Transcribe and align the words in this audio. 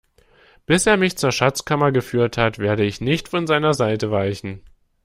Bis 0.65 0.87
er 0.87 0.97
mich 0.97 1.15
zur 1.15 1.31
Schatzkammer 1.31 1.91
geführt 1.91 2.35
hat, 2.35 2.57
werde 2.57 2.83
ich 2.83 3.01
nicht 3.01 3.27
von 3.27 3.45
seiner 3.45 3.75
Seite 3.75 4.09
weichen. 4.09 4.63